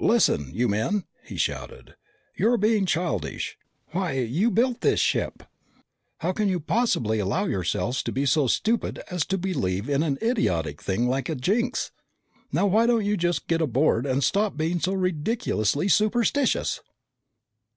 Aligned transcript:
"Listen, 0.00 0.50
you 0.52 0.66
men!" 0.68 1.04
he 1.22 1.36
shouted. 1.36 1.94
"You're 2.36 2.56
being 2.56 2.86
childish! 2.86 3.56
Why, 3.92 4.14
you 4.14 4.50
built 4.50 4.80
this 4.80 4.98
ship! 4.98 5.44
How 6.18 6.32
can 6.32 6.48
you 6.48 6.58
possibly 6.58 7.20
allow 7.20 7.44
yourselves 7.46 8.02
to 8.02 8.10
be 8.10 8.26
so 8.26 8.48
stupid 8.48 8.98
as 9.12 9.24
to 9.26 9.38
believe 9.38 9.88
in 9.88 10.02
an 10.02 10.18
idiotic 10.20 10.82
thing 10.82 11.06
like 11.06 11.28
a 11.28 11.36
jinx. 11.36 11.92
Now, 12.50 12.66
why 12.66 12.84
don't 12.86 13.04
you 13.04 13.16
just 13.16 13.46
get 13.46 13.62
aboard 13.62 14.06
and 14.06 14.24
stop 14.24 14.56
being 14.56 14.80
so 14.80 14.92
ridiculously 14.92 15.86
superstitious!" 15.86 16.80